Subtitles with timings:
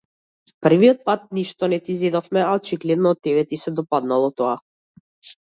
[0.67, 4.59] Првиот пат ништо не ти зедовме, а очигледно, тебе ти се допаднало тоа.